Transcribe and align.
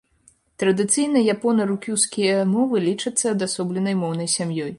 Традыцыйна 0.61 1.21
япона-рукюскія 1.33 2.41
мовы 2.55 2.83
лічацца 2.87 3.25
адасобленай 3.37 4.01
моўнай 4.03 4.35
сям'ёй. 4.39 4.69